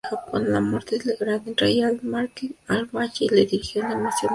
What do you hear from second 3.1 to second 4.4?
le dirigió una emocionada elegía.